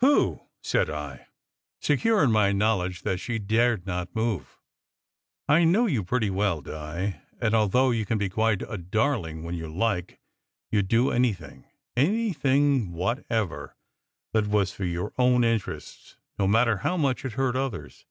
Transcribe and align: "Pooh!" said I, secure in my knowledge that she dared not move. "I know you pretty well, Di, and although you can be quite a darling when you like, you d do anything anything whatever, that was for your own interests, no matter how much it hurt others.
"Pooh!" 0.00 0.42
said 0.62 0.88
I, 0.88 1.26
secure 1.80 2.22
in 2.22 2.30
my 2.30 2.52
knowledge 2.52 3.02
that 3.02 3.18
she 3.18 3.40
dared 3.40 3.86
not 3.86 4.14
move. 4.14 4.56
"I 5.48 5.64
know 5.64 5.86
you 5.88 6.04
pretty 6.04 6.30
well, 6.30 6.60
Di, 6.60 7.20
and 7.40 7.54
although 7.56 7.90
you 7.90 8.06
can 8.06 8.16
be 8.16 8.28
quite 8.28 8.62
a 8.62 8.78
darling 8.78 9.42
when 9.42 9.56
you 9.56 9.66
like, 9.66 10.20
you 10.70 10.82
d 10.82 10.86
do 10.86 11.10
anything 11.10 11.64
anything 11.96 12.92
whatever, 12.92 13.74
that 14.32 14.46
was 14.46 14.70
for 14.70 14.84
your 14.84 15.12
own 15.18 15.42
interests, 15.42 16.16
no 16.38 16.46
matter 16.46 16.76
how 16.76 16.96
much 16.96 17.24
it 17.24 17.32
hurt 17.32 17.56
others. 17.56 18.06